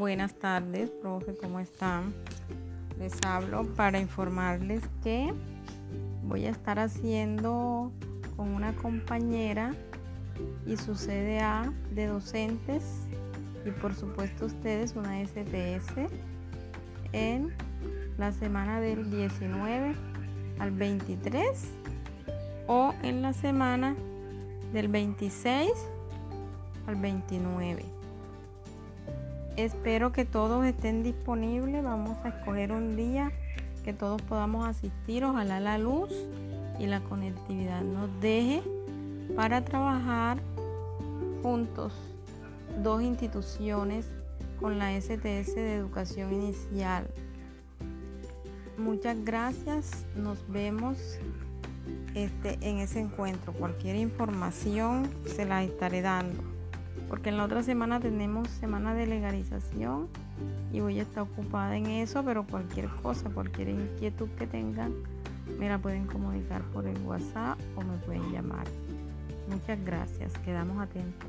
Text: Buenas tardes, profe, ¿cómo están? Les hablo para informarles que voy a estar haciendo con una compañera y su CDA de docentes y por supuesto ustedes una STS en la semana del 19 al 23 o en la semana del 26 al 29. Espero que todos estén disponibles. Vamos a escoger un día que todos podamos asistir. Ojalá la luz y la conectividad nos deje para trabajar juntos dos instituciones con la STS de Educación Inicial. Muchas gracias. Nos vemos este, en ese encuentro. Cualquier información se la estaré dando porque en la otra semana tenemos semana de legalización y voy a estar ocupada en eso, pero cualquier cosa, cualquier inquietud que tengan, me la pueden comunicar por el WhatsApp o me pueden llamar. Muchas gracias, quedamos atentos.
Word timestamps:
Buenas 0.00 0.32
tardes, 0.32 0.88
profe, 0.88 1.34
¿cómo 1.34 1.60
están? 1.60 2.14
Les 2.98 3.12
hablo 3.26 3.66
para 3.74 4.00
informarles 4.00 4.82
que 5.02 5.30
voy 6.22 6.46
a 6.46 6.50
estar 6.50 6.78
haciendo 6.78 7.92
con 8.34 8.48
una 8.54 8.74
compañera 8.76 9.74
y 10.64 10.78
su 10.78 10.94
CDA 10.94 11.70
de 11.90 12.06
docentes 12.06 12.82
y 13.66 13.72
por 13.72 13.94
supuesto 13.94 14.46
ustedes 14.46 14.96
una 14.96 15.22
STS 15.22 15.92
en 17.12 17.52
la 18.16 18.32
semana 18.32 18.80
del 18.80 19.10
19 19.10 19.94
al 20.60 20.70
23 20.70 21.44
o 22.68 22.94
en 23.02 23.20
la 23.20 23.34
semana 23.34 23.94
del 24.72 24.88
26 24.88 25.70
al 26.86 26.96
29. 26.96 27.99
Espero 29.60 30.10
que 30.10 30.24
todos 30.24 30.64
estén 30.64 31.02
disponibles. 31.02 31.84
Vamos 31.84 32.16
a 32.24 32.30
escoger 32.30 32.72
un 32.72 32.96
día 32.96 33.30
que 33.84 33.92
todos 33.92 34.22
podamos 34.22 34.66
asistir. 34.66 35.22
Ojalá 35.22 35.60
la 35.60 35.76
luz 35.76 36.10
y 36.78 36.86
la 36.86 37.00
conectividad 37.00 37.82
nos 37.82 38.08
deje 38.22 38.62
para 39.36 39.62
trabajar 39.62 40.38
juntos 41.42 41.92
dos 42.82 43.02
instituciones 43.02 44.06
con 44.58 44.78
la 44.78 44.98
STS 44.98 45.54
de 45.54 45.74
Educación 45.74 46.32
Inicial. 46.32 47.06
Muchas 48.78 49.22
gracias. 49.26 50.06
Nos 50.16 50.38
vemos 50.48 50.96
este, 52.14 52.56
en 52.62 52.78
ese 52.78 53.00
encuentro. 53.00 53.52
Cualquier 53.52 53.96
información 53.96 55.10
se 55.26 55.44
la 55.44 55.62
estaré 55.62 56.00
dando 56.00 56.59
porque 57.08 57.30
en 57.30 57.36
la 57.36 57.44
otra 57.44 57.62
semana 57.62 58.00
tenemos 58.00 58.48
semana 58.48 58.94
de 58.94 59.06
legalización 59.06 60.08
y 60.72 60.80
voy 60.80 60.98
a 60.98 61.02
estar 61.02 61.24
ocupada 61.24 61.76
en 61.76 61.86
eso, 61.86 62.24
pero 62.24 62.44
cualquier 62.46 62.88
cosa, 63.02 63.30
cualquier 63.30 63.70
inquietud 63.70 64.28
que 64.38 64.46
tengan, 64.46 64.94
me 65.58 65.68
la 65.68 65.78
pueden 65.78 66.06
comunicar 66.06 66.62
por 66.72 66.86
el 66.86 66.98
WhatsApp 67.02 67.58
o 67.76 67.82
me 67.82 67.96
pueden 67.98 68.30
llamar. 68.32 68.66
Muchas 69.50 69.82
gracias, 69.84 70.32
quedamos 70.44 70.80
atentos. 70.80 71.28